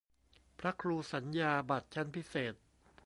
[0.59, 2.53] พระครูสัญญาบัตรชั้นพิเศษ